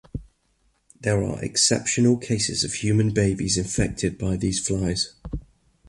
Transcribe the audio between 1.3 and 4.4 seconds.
exceptional cases of human babies infected by